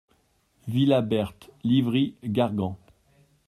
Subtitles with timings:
[0.67, 2.75] Villa Berthe, Livry-Gargan